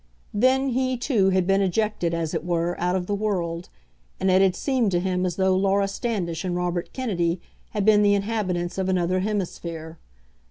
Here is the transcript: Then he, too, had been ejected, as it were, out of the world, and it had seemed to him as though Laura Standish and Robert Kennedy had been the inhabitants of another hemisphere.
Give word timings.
Then 0.33 0.69
he, 0.69 0.97
too, 0.97 1.29
had 1.29 1.45
been 1.45 1.61
ejected, 1.61 2.11
as 2.11 2.33
it 2.33 2.43
were, 2.43 2.75
out 2.81 2.95
of 2.95 3.05
the 3.05 3.13
world, 3.13 3.69
and 4.19 4.31
it 4.31 4.41
had 4.41 4.55
seemed 4.55 4.89
to 4.93 4.99
him 4.99 5.27
as 5.27 5.35
though 5.35 5.55
Laura 5.55 5.87
Standish 5.87 6.43
and 6.43 6.55
Robert 6.55 6.91
Kennedy 6.91 7.39
had 7.69 7.85
been 7.85 8.01
the 8.01 8.15
inhabitants 8.15 8.79
of 8.79 8.89
another 8.89 9.19
hemisphere. 9.19 9.99